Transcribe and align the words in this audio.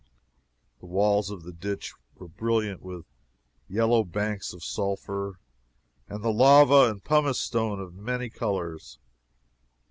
The 0.79 0.87
walls 0.87 1.29
of 1.29 1.43
the 1.43 1.51
ditch 1.53 1.93
were 2.15 2.27
brilliant 2.27 2.81
with 2.81 3.05
yellow 3.69 4.03
banks 4.03 4.51
of 4.51 4.63
sulphur 4.63 5.37
and 6.09 6.23
with 6.23 6.35
lava 6.35 6.89
and 6.89 7.03
pumice 7.03 7.39
stone 7.39 7.79
of 7.79 7.93
many 7.93 8.31
colors. 8.31 8.97